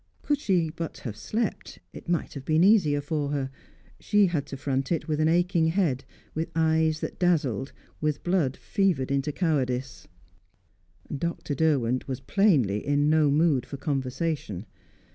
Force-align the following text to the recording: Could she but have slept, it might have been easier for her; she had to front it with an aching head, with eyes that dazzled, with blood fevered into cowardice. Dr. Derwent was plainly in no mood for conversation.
Could 0.23 0.39
she 0.39 0.71
but 0.71 0.97
have 1.01 1.15
slept, 1.15 1.77
it 1.93 2.09
might 2.09 2.33
have 2.33 2.43
been 2.43 2.63
easier 2.63 3.01
for 3.01 3.29
her; 3.29 3.51
she 3.99 4.25
had 4.25 4.47
to 4.47 4.57
front 4.57 4.91
it 4.91 5.07
with 5.07 5.19
an 5.19 5.27
aching 5.27 5.67
head, 5.67 6.05
with 6.33 6.49
eyes 6.55 7.01
that 7.01 7.19
dazzled, 7.19 7.71
with 8.01 8.23
blood 8.23 8.57
fevered 8.57 9.11
into 9.11 9.31
cowardice. 9.31 10.07
Dr. 11.15 11.53
Derwent 11.53 12.07
was 12.07 12.19
plainly 12.19 12.83
in 12.83 13.11
no 13.11 13.29
mood 13.29 13.63
for 13.63 13.77
conversation. 13.77 14.65